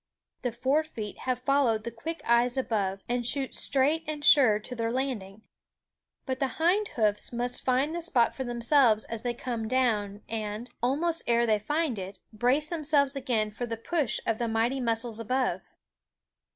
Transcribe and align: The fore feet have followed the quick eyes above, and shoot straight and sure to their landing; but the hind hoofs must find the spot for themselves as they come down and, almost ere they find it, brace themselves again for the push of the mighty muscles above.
The 0.41 0.51
fore 0.51 0.83
feet 0.83 1.15
have 1.29 1.43
followed 1.43 1.83
the 1.83 1.91
quick 1.91 2.23
eyes 2.25 2.57
above, 2.57 3.01
and 3.07 3.23
shoot 3.23 3.55
straight 3.55 4.03
and 4.07 4.25
sure 4.25 4.57
to 4.57 4.73
their 4.75 4.91
landing; 4.91 5.43
but 6.25 6.39
the 6.39 6.57
hind 6.57 6.87
hoofs 6.97 7.31
must 7.31 7.63
find 7.63 7.93
the 7.93 8.01
spot 8.01 8.33
for 8.33 8.43
themselves 8.43 9.05
as 9.05 9.21
they 9.21 9.35
come 9.35 9.67
down 9.67 10.23
and, 10.27 10.71
almost 10.81 11.21
ere 11.27 11.45
they 11.45 11.59
find 11.59 11.99
it, 11.99 12.19
brace 12.33 12.65
themselves 12.67 13.15
again 13.15 13.51
for 13.51 13.67
the 13.67 13.77
push 13.77 14.19
of 14.25 14.39
the 14.39 14.47
mighty 14.47 14.79
muscles 14.79 15.19
above. 15.19 15.61